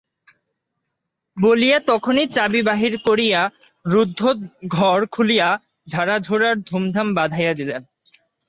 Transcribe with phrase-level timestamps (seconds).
[1.37, 3.41] বলিয়া তখনই চাবি বাহির করিয়া
[3.85, 4.21] রুদ্ধ
[4.71, 5.49] ঘর খুলিয়া
[5.87, 7.81] ঝাড়াঝোড়ার ধুমধাম বাধাইয়া দিলেন।